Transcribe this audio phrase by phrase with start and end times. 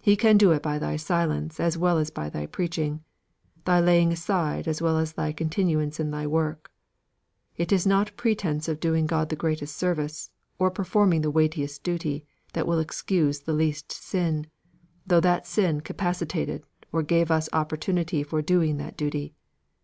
[0.00, 3.04] He can do it by thy silence as well as by thy preaching;
[3.64, 6.72] the laying aside as well as thy continuance in thy work.
[7.56, 12.24] It is not pretence of doing God the greatest service, or performing the weightiest duty,
[12.54, 14.48] that will excuse the least sin,
[15.06, 19.32] though that sin capacitated or gave us the opportunity for doing that duty.